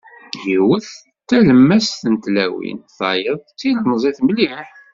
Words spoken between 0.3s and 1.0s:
Yiwet